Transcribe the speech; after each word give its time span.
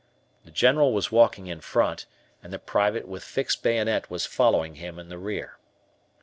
The 0.45 0.49
General 0.49 0.93
was 0.93 1.11
walking 1.11 1.45
in 1.45 1.61
front, 1.61 2.07
and 2.41 2.51
the 2.51 2.57
private 2.57 3.07
with 3.07 3.23
fixed 3.23 3.61
bayonet 3.61 4.09
was 4.09 4.25
following 4.25 4.77
him 4.77 4.97
in 4.97 5.09
the 5.09 5.19
rear. 5.19 5.59